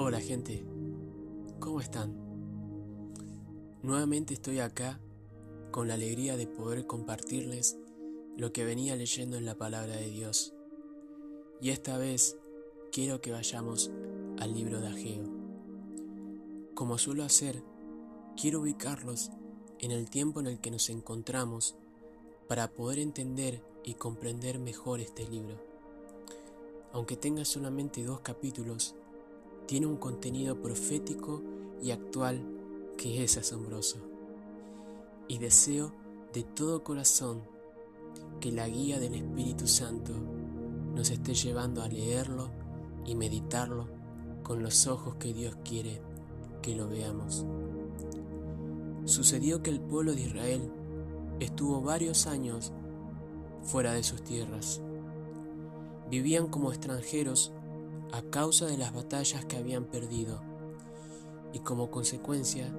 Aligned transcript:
Hola 0.00 0.20
gente, 0.20 0.64
¿cómo 1.58 1.80
están? 1.80 2.14
Nuevamente 3.82 4.32
estoy 4.32 4.60
acá 4.60 5.00
con 5.72 5.88
la 5.88 5.94
alegría 5.94 6.36
de 6.36 6.46
poder 6.46 6.86
compartirles 6.86 7.76
lo 8.36 8.52
que 8.52 8.64
venía 8.64 8.94
leyendo 8.94 9.36
en 9.36 9.44
la 9.44 9.56
palabra 9.56 9.96
de 9.96 10.08
Dios. 10.08 10.54
Y 11.60 11.70
esta 11.70 11.98
vez 11.98 12.36
quiero 12.92 13.20
que 13.20 13.32
vayamos 13.32 13.90
al 14.38 14.54
libro 14.54 14.80
de 14.80 14.86
Ageo. 14.86 15.24
Como 16.74 16.96
suelo 16.96 17.24
hacer, 17.24 17.64
quiero 18.40 18.60
ubicarlos 18.60 19.32
en 19.80 19.90
el 19.90 20.08
tiempo 20.10 20.38
en 20.38 20.46
el 20.46 20.60
que 20.60 20.70
nos 20.70 20.90
encontramos 20.90 21.74
para 22.46 22.70
poder 22.70 23.00
entender 23.00 23.64
y 23.82 23.94
comprender 23.94 24.60
mejor 24.60 25.00
este 25.00 25.28
libro. 25.28 25.56
Aunque 26.92 27.16
tenga 27.16 27.44
solamente 27.44 28.04
dos 28.04 28.20
capítulos, 28.20 28.94
tiene 29.68 29.86
un 29.86 29.98
contenido 29.98 30.62
profético 30.62 31.42
y 31.82 31.90
actual 31.90 32.42
que 32.96 33.22
es 33.22 33.36
asombroso. 33.36 33.98
Y 35.28 35.36
deseo 35.36 35.92
de 36.32 36.42
todo 36.42 36.82
corazón 36.82 37.42
que 38.40 38.50
la 38.50 38.66
guía 38.66 38.98
del 38.98 39.14
Espíritu 39.14 39.66
Santo 39.66 40.14
nos 40.94 41.10
esté 41.10 41.34
llevando 41.34 41.82
a 41.82 41.88
leerlo 41.88 42.48
y 43.04 43.14
meditarlo 43.14 43.88
con 44.42 44.62
los 44.62 44.86
ojos 44.86 45.16
que 45.16 45.34
Dios 45.34 45.54
quiere 45.62 46.00
que 46.62 46.74
lo 46.74 46.88
veamos. 46.88 47.44
Sucedió 49.04 49.62
que 49.62 49.68
el 49.68 49.80
pueblo 49.80 50.14
de 50.14 50.22
Israel 50.22 50.72
estuvo 51.40 51.82
varios 51.82 52.26
años 52.26 52.72
fuera 53.64 53.92
de 53.92 54.02
sus 54.02 54.24
tierras. 54.24 54.80
Vivían 56.10 56.46
como 56.46 56.72
extranjeros 56.72 57.52
a 58.12 58.22
causa 58.22 58.66
de 58.66 58.78
las 58.78 58.94
batallas 58.94 59.44
que 59.44 59.56
habían 59.56 59.84
perdido 59.84 60.40
y 61.52 61.60
como 61.60 61.90
consecuencia 61.90 62.72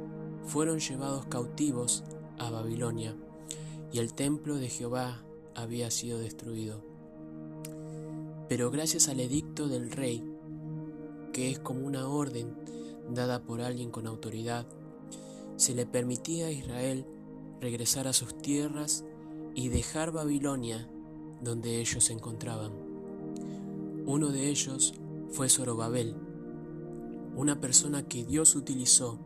fueron 0.45 0.79
llevados 0.79 1.25
cautivos 1.25 2.03
a 2.37 2.49
Babilonia 2.49 3.15
y 3.91 3.99
el 3.99 4.13
templo 4.13 4.55
de 4.55 4.69
Jehová 4.69 5.23
había 5.55 5.91
sido 5.91 6.19
destruido. 6.19 6.81
Pero 8.47 8.71
gracias 8.71 9.09
al 9.09 9.19
edicto 9.19 9.67
del 9.67 9.91
rey, 9.91 10.23
que 11.33 11.51
es 11.51 11.59
como 11.59 11.85
una 11.85 12.07
orden 12.07 12.55
dada 13.09 13.43
por 13.43 13.61
alguien 13.61 13.91
con 13.91 14.07
autoridad, 14.07 14.65
se 15.55 15.75
le 15.75 15.85
permitía 15.85 16.47
a 16.47 16.51
Israel 16.51 17.05
regresar 17.59 18.07
a 18.07 18.13
sus 18.13 18.37
tierras 18.37 19.03
y 19.55 19.69
dejar 19.69 20.11
Babilonia 20.11 20.89
donde 21.41 21.79
ellos 21.79 22.05
se 22.05 22.13
encontraban. 22.13 22.71
Uno 24.05 24.29
de 24.29 24.49
ellos 24.49 24.93
fue 25.31 25.47
Zorobabel, 25.47 26.15
una 27.35 27.61
persona 27.61 28.07
que 28.07 28.25
Dios 28.25 28.55
utilizó 28.55 29.19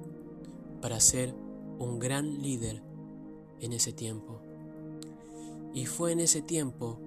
para 0.81 0.99
ser 0.99 1.33
un 1.79 1.97
gran 1.97 2.41
líder 2.41 2.83
en 3.61 3.73
ese 3.73 3.93
tiempo. 3.93 4.41
Y 5.73 5.85
fue 5.85 6.11
en 6.11 6.19
ese 6.19 6.41
tiempo, 6.41 6.99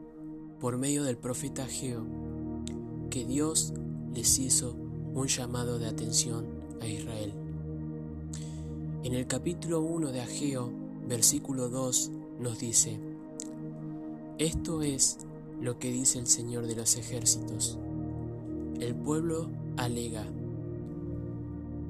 por 0.60 0.78
medio 0.78 1.04
del 1.04 1.18
profeta 1.18 1.64
Ageo, 1.64 2.04
que 3.10 3.24
Dios 3.24 3.74
les 4.14 4.38
hizo 4.38 4.74
un 5.14 5.26
llamado 5.28 5.78
de 5.78 5.86
atención 5.86 6.46
a 6.80 6.86
Israel. 6.86 7.34
En 9.02 9.12
el 9.12 9.26
capítulo 9.26 9.82
1 9.82 10.10
de 10.10 10.20
Ageo, 10.20 10.72
versículo 11.06 11.68
2, 11.68 12.10
nos 12.40 12.58
dice, 12.58 12.98
Esto 14.38 14.82
es 14.82 15.18
lo 15.60 15.78
que 15.78 15.92
dice 15.92 16.18
el 16.18 16.26
Señor 16.26 16.66
de 16.66 16.76
los 16.76 16.96
ejércitos 16.96 17.78
el 18.80 18.94
pueblo 18.94 19.50
alega, 19.76 20.24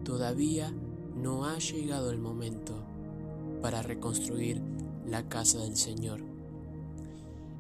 todavía 0.05 0.73
no 1.17 1.47
ha 1.47 1.59
llegado 1.59 2.11
el 2.11 2.19
momento 2.19 2.75
para 3.61 3.83
reconstruir 3.83 4.63
la 5.07 5.29
casa 5.29 5.59
del 5.59 5.77
Señor. 5.77 6.21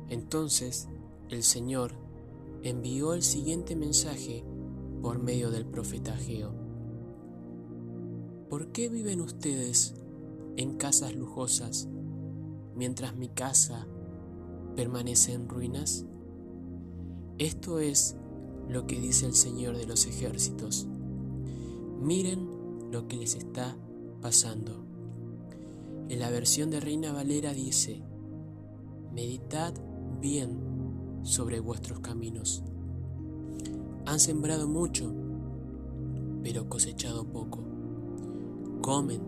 Entonces 0.09 0.89
el 1.29 1.43
Señor 1.43 1.93
envió 2.63 3.15
el 3.15 3.23
siguiente 3.23 3.75
mensaje 3.75 4.45
por 5.03 5.19
medio 5.19 5.51
del 5.51 5.67
profeta 5.67 6.17
Geo. 6.17 6.53
¿Por 8.49 8.69
qué 8.73 8.89
viven 8.89 9.21
ustedes 9.21 9.95
en 10.57 10.77
casas 10.77 11.15
lujosas 11.15 11.89
mientras 12.75 13.17
mi 13.17 13.29
casa 13.29 13.87
permanece 14.77 15.33
en 15.33 15.49
ruinas? 15.49 16.05
Esto 17.39 17.81
es 17.81 18.17
lo 18.69 18.87
que 18.87 19.01
dice 19.01 19.27
el 19.27 19.35
Señor 19.35 19.77
de 19.77 19.87
los 19.87 20.07
ejércitos. 20.07 20.87
Miren 22.01 22.49
lo 22.91 23.09
que 23.09 23.17
les 23.17 23.35
está 23.35 23.77
pasando. 24.21 24.85
En 26.09 26.21
la 26.21 26.31
versión 26.31 26.71
de 26.71 26.81
Reina 26.81 27.13
Valera 27.13 27.53
dice, 27.53 28.03
meditad 29.13 29.75
bien 30.21 31.21
sobre 31.23 31.61
vuestros 31.61 32.01
caminos. 32.01 32.63
Han 34.07 34.21
sembrado 34.21 34.69
mucho, 34.69 35.13
pero 36.43 36.69
cosechado 36.69 37.25
poco. 37.25 37.65
Comen, 38.83 39.21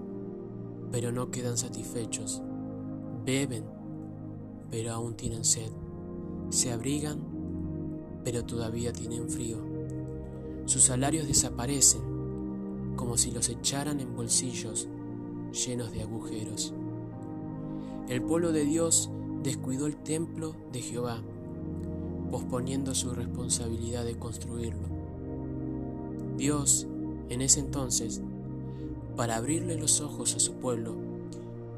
pero 0.93 1.11
no 1.11 1.31
quedan 1.31 1.59
satisfechos. 1.59 2.43
Beben, 3.25 3.65
pero 4.71 4.93
aún 4.93 5.17
tienen 5.17 5.45
sed. 5.45 5.71
Se 6.51 6.71
abrigan, 6.73 7.19
pero 8.31 8.45
todavía 8.45 8.93
tienen 8.93 9.31
frío. 9.31 9.57
Sus 10.67 10.83
salarios 10.83 11.27
desaparecen 11.27 12.03
como 12.95 13.17
si 13.17 13.31
los 13.31 13.49
echaran 13.49 14.01
en 14.01 14.15
bolsillos 14.15 14.87
llenos 15.51 15.93
de 15.93 16.03
agujeros. 16.03 16.75
El 18.07 18.21
pueblo 18.21 18.53
de 18.53 18.67
Dios 18.67 19.09
descuidó 19.43 19.87
el 19.87 19.97
templo 19.97 20.55
de 20.73 20.83
Jehová, 20.83 21.23
posponiendo 22.31 22.95
su 22.95 23.15
responsabilidad 23.15 24.05
de 24.05 24.19
construirlo. 24.19 24.89
Dios, 26.37 26.87
en 27.31 27.41
ese 27.41 27.61
entonces, 27.61 28.21
para 29.17 29.37
abrirle 29.37 29.79
los 29.79 30.03
ojos 30.03 30.35
a 30.35 30.39
su 30.39 30.53
pueblo, 30.53 30.97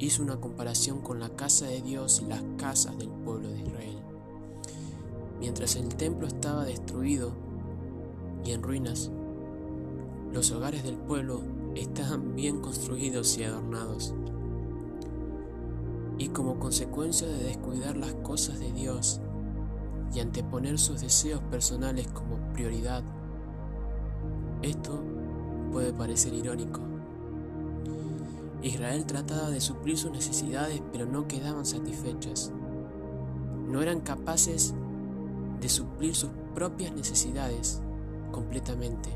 hizo 0.01 0.21
una 0.21 0.41
comparación 0.41 1.01
con 1.01 1.21
la 1.21 1.29
casa 1.29 1.67
de 1.67 1.81
Dios 1.81 2.21
y 2.25 2.29
las 2.29 2.43
casas 2.59 2.99
del 2.99 3.09
pueblo 3.09 3.51
de 3.51 3.61
Israel. 3.61 3.70
Mientras 5.41 5.77
el 5.77 5.89
templo 5.89 6.27
estaba 6.27 6.67
destruido 6.67 7.33
y 8.45 8.53
en 8.53 8.63
ruinas, 8.63 9.11
los 10.33 10.53
hogares 10.53 10.85
del 10.85 10.97
pueblo 10.97 11.43
estaban 11.75 12.37
bien 12.37 12.61
construidos 12.61 13.39
y 13.39 13.45
adornados. 13.45 14.15
Y 16.19 16.29
como 16.29 16.59
consecuencia 16.59 17.27
de 17.27 17.43
descuidar 17.43 17.97
las 17.97 18.13
cosas 18.15 18.61
de 18.61 18.71
Dios 18.73 19.23
y 20.15 20.21
anteponer 20.21 20.79
sus 20.79 21.01
deseos 21.01 21.41
personales 21.51 22.07
como 22.09 22.37
prioridad, 22.53 23.03
esto 24.61 25.01
puede 25.73 25.95
parecer 25.95 26.35
irónico. 26.35 26.81
Israel 28.63 29.07
trataba 29.07 29.49
de 29.49 29.63
suplir 29.63 29.97
sus 29.97 30.11
necesidades 30.11 30.83
pero 30.93 31.07
no 31.07 31.27
quedaban 31.27 31.65
satisfechas. 31.65 32.53
No 33.67 33.81
eran 33.81 34.01
capaces 34.01 34.75
de 35.61 35.69
suplir 35.69 36.15
sus 36.15 36.31
propias 36.55 36.93
necesidades 36.93 37.81
completamente. 38.33 39.11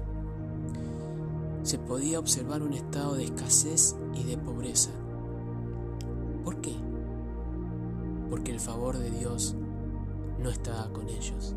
Se 1.63 1.79
podía 1.79 2.19
observar 2.19 2.63
un 2.63 2.75
estado 2.75 3.15
de 3.15 3.25
escasez 3.25 3.97
y 4.15 4.25
de 4.25 4.37
pobreza. 4.37 4.91
¿Por 6.45 6.61
qué? 6.61 6.75
Porque 8.29 8.53
el 8.53 8.61
favor 8.61 8.99
de 8.99 9.11
Dios 9.11 9.55
no 10.39 10.51
estaba 10.51 10.93
con 10.93 11.09
ellos. 11.09 11.55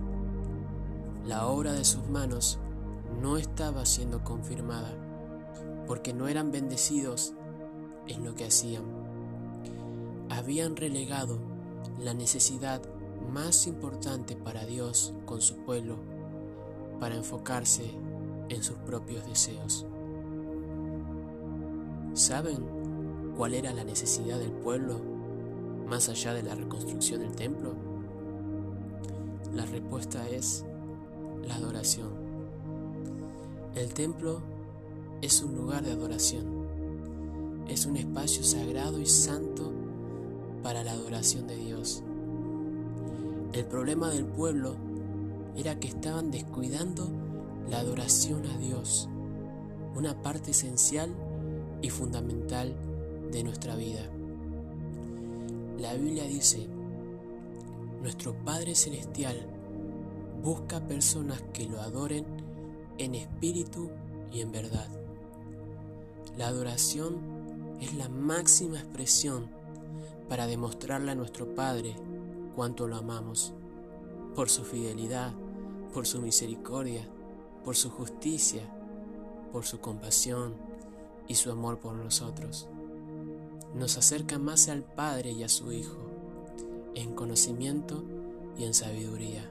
La 1.25 1.47
obra 1.47 1.73
de 1.73 1.83
sus 1.83 2.07
manos 2.07 2.57
no 3.21 3.37
estaba 3.37 3.85
siendo 3.85 4.23
confirmada 4.23 4.93
porque 5.87 6.13
no 6.13 6.27
eran 6.27 6.51
bendecidos 6.51 7.33
en 8.07 8.23
lo 8.23 8.35
que 8.35 8.45
hacían. 8.45 8.83
Habían 10.29 10.75
relegado 10.75 11.39
la 11.99 12.13
necesidad 12.13 12.81
más 13.31 13.67
importante 13.67 14.35
para 14.35 14.65
Dios 14.65 15.13
con 15.25 15.41
su 15.41 15.57
pueblo 15.57 15.97
para 16.99 17.15
enfocarse 17.15 17.91
en 18.49 18.63
sus 18.63 18.77
propios 18.77 19.25
deseos. 19.27 19.85
¿Saben 22.13 22.65
cuál 23.35 23.53
era 23.53 23.73
la 23.73 23.83
necesidad 23.83 24.39
del 24.39 24.51
pueblo 24.51 24.99
más 25.87 26.09
allá 26.09 26.33
de 26.33 26.43
la 26.43 26.55
reconstrucción 26.55 27.21
del 27.21 27.35
templo? 27.35 27.75
La 29.53 29.65
respuesta 29.65 30.27
es 30.27 30.65
la 31.47 31.55
adoración. 31.55 32.09
El 33.75 33.93
templo 33.93 34.41
es 35.21 35.41
un 35.43 35.55
lugar 35.55 35.83
de 35.83 35.91
adoración. 35.91 37.65
Es 37.67 37.85
un 37.85 37.97
espacio 37.97 38.43
sagrado 38.43 38.99
y 38.99 39.05
santo 39.05 39.71
para 40.63 40.83
la 40.83 40.93
adoración 40.93 41.47
de 41.47 41.57
Dios. 41.57 42.03
El 43.53 43.65
problema 43.65 44.09
del 44.09 44.25
pueblo 44.25 44.75
era 45.55 45.79
que 45.79 45.87
estaban 45.87 46.31
descuidando 46.31 47.09
la 47.69 47.79
adoración 47.79 48.45
a 48.45 48.57
Dios 48.57 49.09
una 49.95 50.21
parte 50.21 50.51
esencial 50.51 51.11
y 51.81 51.89
fundamental 51.89 52.75
de 53.31 53.43
nuestra 53.43 53.75
vida. 53.75 54.01
La 55.79 55.93
Biblia 55.95 56.25
dice, 56.25 56.67
nuestro 58.01 58.35
Padre 58.45 58.75
Celestial 58.75 59.47
busca 60.43 60.85
personas 60.87 61.41
que 61.53 61.65
lo 61.65 61.81
adoren 61.81 62.25
en 62.99 63.15
espíritu 63.15 63.89
y 64.31 64.41
en 64.41 64.51
verdad. 64.51 64.87
La 66.37 66.47
adoración 66.47 67.17
es 67.81 67.95
la 67.95 68.07
máxima 68.07 68.77
expresión 68.77 69.47
para 70.29 70.45
demostrarle 70.45 71.11
a 71.11 71.15
nuestro 71.15 71.55
Padre 71.55 71.95
cuánto 72.57 72.89
lo 72.89 72.97
amamos, 72.97 73.53
por 74.35 74.49
su 74.49 74.65
fidelidad, 74.65 75.31
por 75.93 76.05
su 76.05 76.19
misericordia, 76.19 77.07
por 77.63 77.77
su 77.77 77.89
justicia, 77.89 78.69
por 79.53 79.65
su 79.65 79.79
compasión 79.79 80.55
y 81.29 81.35
su 81.35 81.49
amor 81.49 81.79
por 81.79 81.93
nosotros 81.93 82.67
nos 83.77 83.97
acerca 83.97 84.39
más 84.39 84.69
al 84.69 84.83
Padre 84.83 85.31
y 85.31 85.43
a 85.43 85.49
su 85.49 85.71
Hijo, 85.71 85.97
en 86.95 87.13
conocimiento 87.13 88.03
y 88.57 88.63
en 88.63 88.73
sabiduría. 88.73 89.47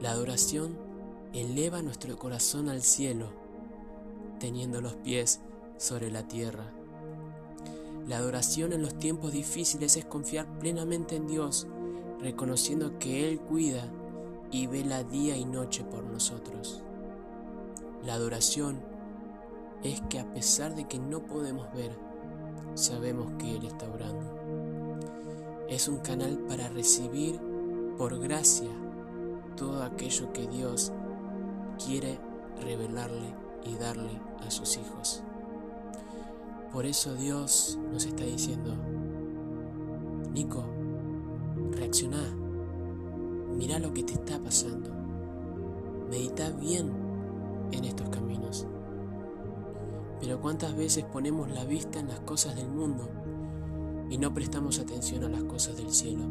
La 0.00 0.12
adoración 0.12 0.76
eleva 1.32 1.82
nuestro 1.82 2.18
corazón 2.18 2.68
al 2.68 2.82
cielo, 2.82 3.28
teniendo 4.40 4.80
los 4.80 4.94
pies 4.94 5.40
sobre 5.76 6.10
la 6.10 6.26
tierra. 6.26 6.72
La 8.06 8.18
adoración 8.18 8.72
en 8.72 8.82
los 8.82 8.96
tiempos 8.98 9.32
difíciles 9.32 9.96
es 9.96 10.04
confiar 10.04 10.46
plenamente 10.60 11.16
en 11.16 11.26
Dios, 11.26 11.66
reconociendo 12.20 13.00
que 13.00 13.28
Él 13.28 13.40
cuida 13.40 13.90
y 14.52 14.68
vela 14.68 15.02
día 15.02 15.36
y 15.36 15.44
noche 15.44 15.82
por 15.82 16.04
nosotros. 16.04 16.82
La 18.04 18.14
adoración 18.14 18.80
es 19.82 20.00
que 20.02 20.20
a 20.20 20.32
pesar 20.32 20.76
de 20.76 20.86
que 20.86 21.00
no 21.00 21.26
podemos 21.26 21.66
ver, 21.74 21.98
sabemos 22.74 23.32
que 23.40 23.56
Él 23.56 23.66
está 23.66 23.90
orando. 23.90 24.24
Es 25.68 25.88
un 25.88 25.98
canal 25.98 26.38
para 26.46 26.68
recibir 26.68 27.40
por 27.98 28.20
gracia 28.20 28.70
todo 29.56 29.82
aquello 29.82 30.32
que 30.32 30.46
Dios 30.46 30.92
quiere 31.84 32.20
revelarle 32.62 33.34
y 33.64 33.74
darle 33.74 34.20
a 34.46 34.50
sus 34.52 34.76
hijos. 34.76 35.24
Por 36.72 36.84
eso 36.84 37.14
Dios 37.14 37.78
nos 37.92 38.04
está 38.04 38.24
diciendo, 38.24 38.74
Nico, 40.32 40.64
reacciona, 41.72 42.22
mira 43.56 43.78
lo 43.78 43.92
que 43.92 44.02
te 44.02 44.14
está 44.14 44.38
pasando, 44.38 44.90
medita 46.10 46.50
bien 46.50 46.92
en 47.72 47.84
estos 47.84 48.08
caminos. 48.10 48.66
Pero 50.20 50.40
cuántas 50.40 50.76
veces 50.76 51.04
ponemos 51.04 51.50
la 51.50 51.64
vista 51.64 52.00
en 52.00 52.08
las 52.08 52.20
cosas 52.20 52.56
del 52.56 52.68
mundo 52.68 53.08
y 54.10 54.18
no 54.18 54.32
prestamos 54.32 54.78
atención 54.78 55.24
a 55.24 55.28
las 55.28 55.44
cosas 55.44 55.76
del 55.76 55.90
cielo. 55.90 56.24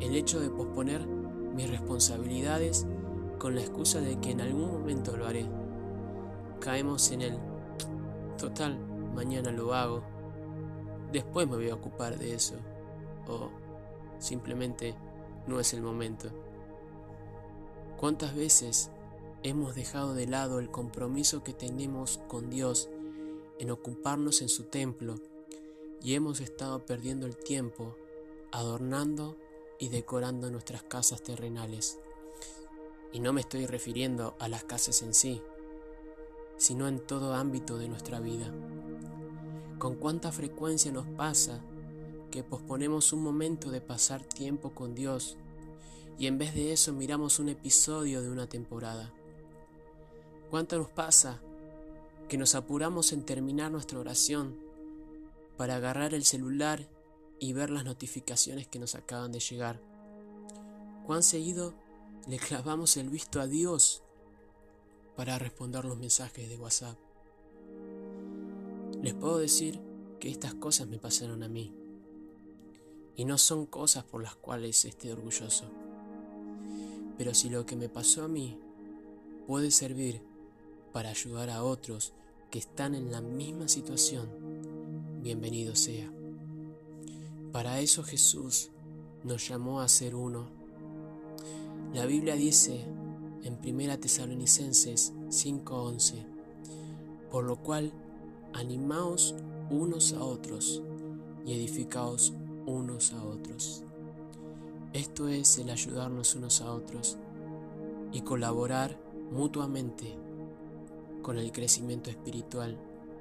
El 0.00 0.14
hecho 0.14 0.40
de 0.40 0.50
posponer 0.50 1.06
mis 1.06 1.70
responsabilidades 1.70 2.86
con 3.38 3.54
la 3.54 3.60
excusa 3.60 4.00
de 4.00 4.18
que 4.20 4.30
en 4.30 4.40
algún 4.40 4.70
momento 4.70 5.16
lo 5.16 5.26
haré. 5.26 5.46
Caemos 6.60 7.10
en 7.12 7.22
el 7.22 7.47
total, 8.38 8.78
mañana 9.14 9.52
lo 9.52 9.74
hago, 9.74 10.02
después 11.12 11.46
me 11.46 11.56
voy 11.56 11.68
a 11.68 11.74
ocupar 11.74 12.18
de 12.18 12.34
eso, 12.34 12.54
o 13.26 13.50
simplemente 14.18 14.94
no 15.46 15.60
es 15.60 15.74
el 15.74 15.82
momento. 15.82 16.30
¿Cuántas 17.98 18.34
veces 18.34 18.90
hemos 19.42 19.74
dejado 19.74 20.14
de 20.14 20.26
lado 20.26 20.58
el 20.58 20.70
compromiso 20.70 21.44
que 21.44 21.52
tenemos 21.52 22.20
con 22.28 22.48
Dios 22.48 22.88
en 23.58 23.70
ocuparnos 23.70 24.40
en 24.40 24.48
su 24.48 24.64
templo 24.64 25.16
y 26.00 26.14
hemos 26.14 26.40
estado 26.40 26.86
perdiendo 26.86 27.26
el 27.26 27.36
tiempo 27.36 27.96
adornando 28.52 29.36
y 29.78 29.88
decorando 29.88 30.50
nuestras 30.50 30.82
casas 30.82 31.22
terrenales. 31.22 31.98
Y 33.12 33.20
no 33.20 33.32
me 33.32 33.40
estoy 33.40 33.66
refiriendo 33.66 34.36
a 34.38 34.48
las 34.48 34.64
casas 34.64 35.02
en 35.02 35.14
sí, 35.14 35.42
sino 36.58 36.88
en 36.88 37.00
todo 37.00 37.34
ámbito 37.34 37.78
de 37.78 37.88
nuestra 37.88 38.20
vida. 38.20 38.52
Con 39.78 39.94
cuánta 39.94 40.32
frecuencia 40.32 40.92
nos 40.92 41.06
pasa 41.06 41.60
que 42.30 42.42
posponemos 42.42 43.12
un 43.12 43.22
momento 43.22 43.70
de 43.70 43.80
pasar 43.80 44.22
tiempo 44.22 44.74
con 44.74 44.94
Dios 44.94 45.36
y 46.18 46.26
en 46.26 46.36
vez 46.36 46.54
de 46.54 46.72
eso 46.72 46.92
miramos 46.92 47.38
un 47.38 47.48
episodio 47.48 48.20
de 48.20 48.30
una 48.30 48.48
temporada. 48.48 49.12
¿Cuánto 50.50 50.76
nos 50.78 50.90
pasa 50.90 51.40
que 52.28 52.36
nos 52.36 52.54
apuramos 52.54 53.12
en 53.12 53.24
terminar 53.24 53.70
nuestra 53.70 54.00
oración 54.00 54.56
para 55.56 55.76
agarrar 55.76 56.12
el 56.12 56.24
celular 56.24 56.88
y 57.38 57.52
ver 57.52 57.70
las 57.70 57.84
notificaciones 57.84 58.66
que 58.66 58.80
nos 58.80 58.96
acaban 58.96 59.30
de 59.30 59.40
llegar? 59.40 59.80
¿Cuán 61.06 61.22
seguido 61.22 61.74
le 62.26 62.38
clavamos 62.38 62.96
el 62.96 63.08
visto 63.10 63.40
a 63.40 63.46
Dios 63.46 64.02
para 65.18 65.36
responder 65.36 65.84
los 65.84 65.98
mensajes 65.98 66.48
de 66.48 66.56
WhatsApp? 66.56 66.96
Les 69.02 69.14
puedo 69.14 69.38
decir 69.38 69.80
que 70.20 70.30
estas 70.30 70.54
cosas 70.54 70.86
me 70.86 71.00
pasaron 71.00 71.42
a 71.42 71.48
mí 71.48 71.74
y 73.16 73.24
no 73.24 73.36
son 73.36 73.66
cosas 73.66 74.04
por 74.04 74.22
las 74.22 74.36
cuales 74.36 74.84
esté 74.84 75.12
orgulloso. 75.12 75.64
Pero 77.18 77.34
si 77.34 77.50
lo 77.50 77.66
que 77.66 77.74
me 77.74 77.88
pasó 77.88 78.22
a 78.22 78.28
mí 78.28 78.60
puede 79.48 79.72
servir 79.72 80.22
para 80.92 81.08
ayudar 81.08 81.50
a 81.50 81.64
otros 81.64 82.12
que 82.48 82.60
están 82.60 82.94
en 82.94 83.10
la 83.10 83.20
misma 83.20 83.66
situación, 83.66 84.28
bienvenido 85.20 85.74
sea. 85.74 86.08
Para 87.50 87.80
eso 87.80 88.04
Jesús 88.04 88.70
nos 89.24 89.48
llamó 89.48 89.80
a 89.80 89.88
ser 89.88 90.14
uno. 90.14 90.48
La 91.92 92.06
Biblia 92.06 92.36
dice 92.36 92.84
en 93.44 93.58
1 93.62 93.98
Tesalonicenses 93.98 95.12
5:11, 95.28 96.24
por 97.30 97.44
lo 97.44 97.56
cual 97.56 97.92
animaos 98.52 99.34
unos 99.70 100.12
a 100.12 100.22
otros 100.22 100.82
y 101.44 101.52
edificaos 101.52 102.32
unos 102.66 103.12
a 103.12 103.24
otros. 103.24 103.82
Esto 104.92 105.28
es 105.28 105.58
el 105.58 105.70
ayudarnos 105.70 106.34
unos 106.34 106.60
a 106.60 106.72
otros 106.72 107.18
y 108.12 108.22
colaborar 108.22 108.98
mutuamente 109.30 110.16
con 111.22 111.38
el 111.38 111.52
crecimiento 111.52 112.10
espiritual 112.10 112.78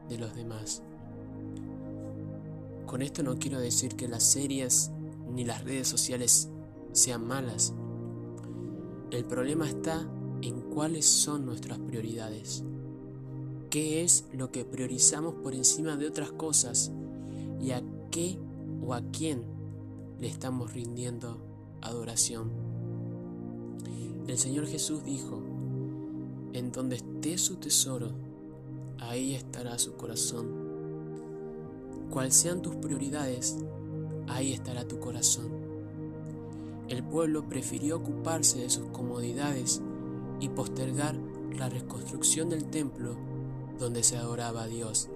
de 0.07 0.17
los 0.17 0.35
demás. 0.35 0.81
Con 2.85 3.01
esto 3.01 3.21
no 3.21 3.37
quiero 3.37 3.59
decir 3.59 3.95
que 3.95 4.07
las 4.07 4.23
series 4.23 4.91
ni 5.29 5.43
las 5.43 5.63
redes 5.65 5.89
sociales 5.89 6.49
sean 6.93 7.27
malas. 7.27 7.73
El 9.11 9.25
problema 9.25 9.67
está 9.67 10.09
cuáles 10.77 11.07
son 11.07 11.43
nuestras 11.43 11.79
prioridades. 11.79 12.63
¿Qué 13.71 14.03
es 14.03 14.25
lo 14.31 14.51
que 14.51 14.63
priorizamos 14.63 15.33
por 15.33 15.55
encima 15.55 15.97
de 15.97 16.05
otras 16.05 16.29
cosas? 16.29 16.91
¿Y 17.59 17.71
a 17.71 17.81
qué 18.11 18.37
o 18.85 18.93
a 18.93 19.01
quién 19.11 19.41
le 20.19 20.27
estamos 20.27 20.73
rindiendo 20.73 21.39
adoración? 21.81 22.51
El 24.27 24.37
Señor 24.37 24.67
Jesús 24.67 25.03
dijo, 25.03 25.41
en 26.53 26.71
donde 26.71 26.97
esté 26.97 27.39
su 27.39 27.55
tesoro, 27.55 28.11
ahí 28.99 29.33
estará 29.33 29.79
su 29.79 29.93
corazón. 29.93 30.45
Cual 32.11 32.31
sean 32.31 32.61
tus 32.61 32.75
prioridades, 32.75 33.57
ahí 34.27 34.53
estará 34.53 34.87
tu 34.87 34.99
corazón. 34.99 35.49
El 36.87 37.03
pueblo 37.03 37.49
prefirió 37.49 37.97
ocuparse 37.97 38.59
de 38.59 38.69
sus 38.69 38.85
comodidades 38.91 39.81
y 40.39 40.49
postergar 40.49 41.15
la 41.57 41.69
reconstrucción 41.69 42.49
del 42.49 42.65
templo 42.65 43.15
donde 43.79 44.03
se 44.03 44.17
adoraba 44.17 44.63
a 44.63 44.67
Dios. 44.67 45.09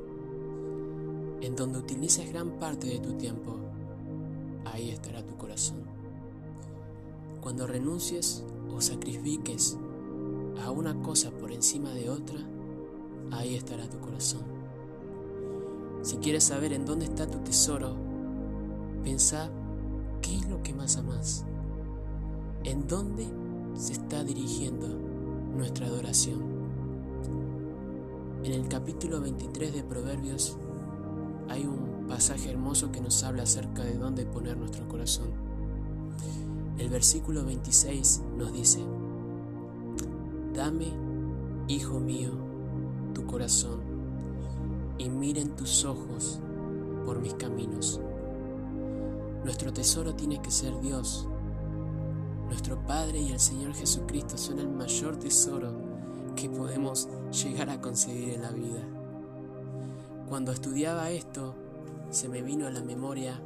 En 1.42 1.56
donde 1.56 1.80
utilices 1.80 2.30
gran 2.32 2.60
parte 2.60 2.88
de 2.88 3.00
tu 3.00 3.13
tiempo, 3.13 3.58
ahí 4.66 4.90
estará 4.92 5.25
tu 5.25 5.36
corazón. 5.38 5.84
Cuando 7.42 7.66
renuncies 7.66 8.44
o 8.75 8.82
sacrifiques 8.82 9.78
a 10.63 10.72
una 10.72 11.01
cosa 11.01 11.32
por 11.32 11.51
encima 11.51 11.92
de 11.92 12.10
otra, 12.10 12.40
ahí 13.32 13.56
estará 13.56 13.90
tu 13.90 14.00
corazón. 14.00 14.44
Si 16.04 16.18
quieres 16.18 16.44
saber 16.44 16.74
en 16.74 16.86
dónde 16.86 17.06
está 17.06 17.28
tu 17.28 17.40
tesoro, 17.40 17.96
piensa 19.04 19.50
qué 20.22 20.38
es 20.38 20.48
lo 20.50 20.62
que 20.62 20.74
más 20.74 20.98
amas, 20.98 21.46
en 22.63 22.88
dónde 22.88 23.28
se 23.75 23.94
está 23.94 24.24
dirigiendo 24.24 25.11
nuestra 25.55 25.88
adoración. 25.88 26.39
En 28.43 28.53
el 28.53 28.67
capítulo 28.67 29.22
23 29.22 29.74
de 29.74 29.84
Proverbios 29.84 30.58
hay 31.50 31.65
un 31.65 32.08
pasaje 32.08 32.50
hermoso 32.50 32.91
que 32.91 33.01
nos 33.01 33.24
habla 33.24 33.43
acerca 33.43 33.84
de 33.84 33.98
dónde 33.98 34.25
poner 34.25 34.58
nuestro 34.58 34.88
corazón. 34.88 35.27
El 36.77 36.89
versículo 36.89 37.46
26 37.46 38.22
nos 38.38 38.53
dice, 38.53 38.79
Dame, 40.53 40.91
hijo 41.67 42.00
mío, 42.00 42.31
tu 43.13 43.25
corazón 43.25 43.79
y 44.98 45.10
miren 45.10 45.55
tus 45.55 45.86
ojos 45.86 46.39
por 47.05 47.20
mis 47.20 47.34
caminos. 47.36 48.00
Nuestro 49.43 49.74
tesoro 49.74 50.13
tiene 50.13 50.41
que 50.41 50.51
ser 50.51 50.79
Dios. 50.81 51.27
Nuestro 52.72 52.88
Padre 52.88 53.20
y 53.20 53.32
el 53.34 53.40
Señor 53.42 53.74
Jesucristo 53.74 54.38
son 54.38 54.60
el 54.60 54.70
mayor 54.70 55.18
tesoro 55.18 55.74
que 56.38 56.50
podemos 56.50 57.10
llegar 57.44 57.70
a 57.70 57.82
conseguir 57.82 58.30
en 58.36 58.44
la 58.44 58.51
vida. 58.51 58.80
Cuando 60.30 60.54
estudiaba 60.54 61.12
esto, 61.12 61.54
se 62.12 62.30
me 62.30 62.42
vino 62.42 62.68
a 62.68 62.72
la 62.72 62.82
memoria 62.82 63.42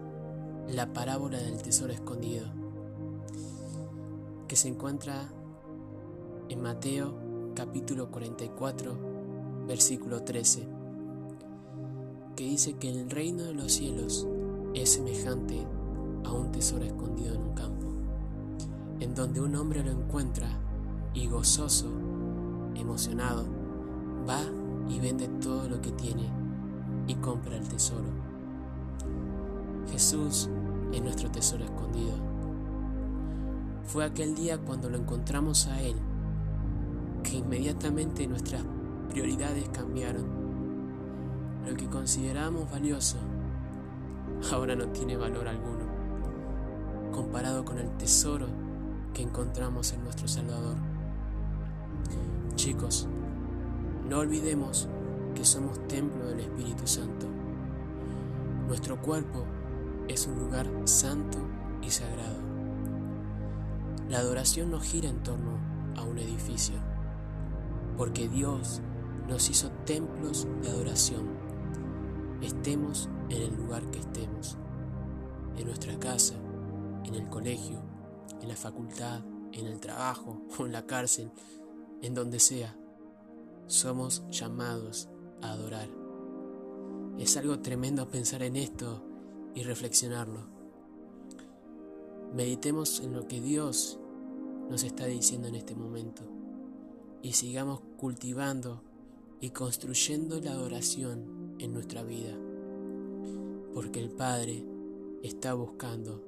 la 0.68 0.94
parábola 0.94 1.40
del 1.40 1.60
tesoro 1.60 1.92
escondido, 1.92 2.46
que 4.48 4.56
se 4.56 4.68
encuentra 4.68 5.28
en 6.50 6.62
Mateo 6.62 7.52
capítulo 7.56 8.12
44, 8.12 8.96
versículo 9.66 10.22
13, 10.22 10.68
que 12.36 12.44
dice 12.44 12.74
que 12.74 12.92
el 12.92 13.10
reino 13.10 13.46
de 13.46 13.56
los 13.56 13.72
cielos 13.72 14.28
es 14.76 14.92
semejante 14.92 15.66
a 16.24 16.32
un 16.32 16.52
tesoro 16.52 16.86
escondido 16.86 17.34
en 17.34 17.42
un 17.42 17.54
campo, 17.56 17.85
en 19.00 19.16
donde 19.16 19.42
un 19.42 19.56
hombre 19.56 19.84
lo 19.84 19.92
encuentra 19.92 20.48
y 21.14 21.28
gozoso, 21.28 21.88
emocionado, 22.76 23.46
va 24.28 24.42
y 24.90 25.00
vende 25.00 25.28
todo 25.28 25.68
lo 25.68 25.82
que 25.82 25.92
tiene 25.92 26.30
y 27.08 27.16
compra 27.16 27.56
el 27.56 27.68
tesoro. 27.68 28.06
Jesús 29.92 30.50
es 30.92 31.02
nuestro 31.02 31.30
tesoro 31.30 31.64
escondido. 31.64 32.14
Fue 33.86 34.04
aquel 34.04 34.36
día 34.36 34.58
cuando 34.58 34.90
lo 34.90 34.98
encontramos 34.98 35.68
a 35.68 35.82
Él 35.82 35.96
que 37.24 37.38
inmediatamente 37.38 38.28
nuestras 38.28 38.64
prioridades 39.10 39.70
cambiaron. 39.70 40.26
Lo 41.68 41.76
que 41.76 41.88
considerábamos 41.88 42.70
valioso 42.70 43.18
ahora 44.52 44.76
no 44.76 44.88
tiene 44.90 45.18
valor 45.18 45.48
alguno 45.48 45.86
comparado 47.12 47.64
con 47.64 47.78
el 47.78 47.90
tesoro 47.98 48.65
que 49.16 49.24
encontramos 49.24 49.94
en 49.94 50.04
nuestro 50.04 50.28
Salvador. 50.28 50.76
Chicos, 52.56 53.08
no 54.10 54.20
olvidemos 54.20 54.90
que 55.34 55.46
somos 55.46 55.80
templo 55.88 56.28
del 56.28 56.42
Espíritu 56.42 56.86
Santo. 56.86 57.26
Nuestro 58.68 59.02
cuerpo 59.02 59.46
es 60.10 60.28
un 60.28 60.38
lugar 60.38 60.68
santo 60.84 61.38
y 61.82 61.90
sagrado. 61.90 62.40
La 64.10 64.20
adoración 64.20 64.70
no 64.70 64.82
gira 64.82 65.10
en 65.10 65.24
torno 65.24 65.60
a 65.96 66.04
un 66.04 66.20
edificio, 66.20 66.76
porque 67.98 68.28
Dios 68.28 68.82
nos 69.30 69.50
hizo 69.50 69.72
templos 69.86 70.46
de 70.62 70.70
adoración, 70.70 71.26
estemos 72.42 73.10
en 73.30 73.42
el 73.44 73.56
lugar 73.56 73.90
que 73.92 74.00
estemos, 74.00 74.58
en 75.58 75.68
nuestra 75.68 75.98
casa, 76.00 76.36
en 77.06 77.16
el 77.16 77.30
colegio, 77.30 77.95
en 78.46 78.50
la 78.50 78.56
facultad, 78.56 79.22
en 79.54 79.66
el 79.66 79.80
trabajo 79.80 80.44
o 80.58 80.66
en 80.68 80.72
la 80.72 80.86
cárcel, 80.86 81.32
en 82.02 82.14
donde 82.14 82.40
sea, 82.40 82.78
somos 83.66 84.24
llamados 84.30 85.10
a 85.42 85.52
adorar. 85.52 85.90
Es 87.18 87.38
algo 87.38 87.60
tremendo 87.60 88.08
pensar 88.08 88.44
en 88.44 88.56
esto 88.56 89.04
y 89.56 89.64
reflexionarlo. 89.64 90.48
Meditemos 92.36 93.00
en 93.00 93.14
lo 93.14 93.28
que 93.28 93.42
Dios 93.42 94.00
nos 94.70 94.84
está 94.84 95.06
diciendo 95.06 95.48
en 95.48 95.56
este 95.56 95.74
momento 95.74 96.22
y 97.24 97.34
sigamos 97.34 97.82
cultivando 97.98 98.84
y 99.42 99.50
construyendo 99.50 100.40
la 100.40 100.52
adoración 100.52 101.56
en 101.58 101.74
nuestra 101.74 102.04
vida, 102.04 102.38
porque 103.74 104.00
el 104.00 104.12
Padre 104.12 104.64
está 105.24 105.56
buscando 105.56 106.24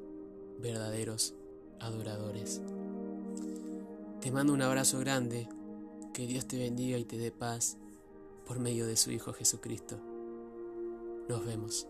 verdaderos 0.59 1.35
adoradores. 1.79 2.61
Te 4.21 4.31
mando 4.31 4.53
un 4.53 4.61
abrazo 4.61 4.99
grande, 4.99 5.47
que 6.13 6.25
Dios 6.25 6.47
te 6.47 6.57
bendiga 6.57 6.97
y 6.97 7.05
te 7.05 7.17
dé 7.17 7.31
paz 7.31 7.77
por 8.45 8.59
medio 8.59 8.87
de 8.87 8.97
su 8.97 9.11
Hijo 9.11 9.33
Jesucristo. 9.33 9.99
Nos 11.27 11.45
vemos. 11.45 11.87